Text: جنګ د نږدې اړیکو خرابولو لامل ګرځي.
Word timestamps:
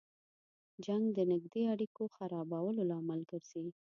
جنګ 0.85 1.03
د 1.17 1.19
نږدې 1.31 1.61
اړیکو 1.73 2.03
خرابولو 2.15 2.81
لامل 2.89 3.21
ګرځي. 3.31 3.65